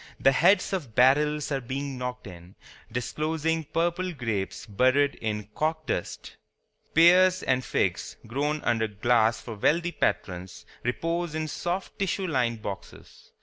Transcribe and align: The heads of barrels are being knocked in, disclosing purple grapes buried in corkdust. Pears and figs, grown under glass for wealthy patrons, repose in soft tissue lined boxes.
The 0.19 0.31
heads 0.31 0.73
of 0.73 0.95
barrels 0.95 1.51
are 1.51 1.61
being 1.61 1.95
knocked 1.99 2.25
in, 2.25 2.55
disclosing 2.91 3.65
purple 3.65 4.13
grapes 4.13 4.65
buried 4.65 5.13
in 5.21 5.49
corkdust. 5.49 6.37
Pears 6.95 7.43
and 7.43 7.63
figs, 7.63 8.15
grown 8.25 8.63
under 8.63 8.87
glass 8.87 9.41
for 9.41 9.53
wealthy 9.53 9.91
patrons, 9.91 10.65
repose 10.81 11.35
in 11.35 11.47
soft 11.47 11.99
tissue 11.99 12.25
lined 12.25 12.63
boxes. 12.63 13.31